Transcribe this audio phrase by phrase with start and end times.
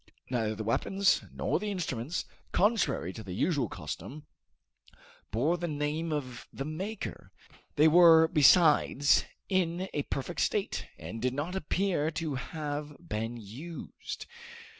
[0.31, 4.25] Neither the weapons nor the instruments, contrary to the usual custom,
[5.29, 7.31] bore the name of the maker;
[7.75, 14.25] they were, besides, in a perfect state, and did not appear to have been used.